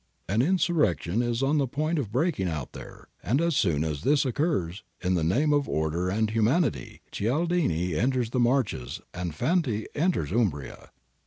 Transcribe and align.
An 0.27 0.41
insurrection 0.41 1.21
is 1.21 1.43
on 1.43 1.59
the 1.59 1.67
point 1.67 1.99
of 1.99 2.11
breaking 2.11 2.47
out 2.47 2.71
there, 2.73 3.07
and 3.21 3.39
as 3.39 3.55
soon 3.55 3.83
as 3.83 4.01
this 4.01 4.25
occurs, 4.25 4.81
in 4.99 5.13
the 5.13 5.23
name 5.23 5.53
of 5.53 5.69
order 5.69 6.09
and 6.09 6.27
humanity, 6.31 7.01
Cialdini 7.11 7.93
enters 7.93 8.31
the 8.31 8.39
Marches 8.39 8.99
and 9.13 9.35
Fanti 9.35 9.85
enters 9.93 10.31
Umbria. 10.31 10.89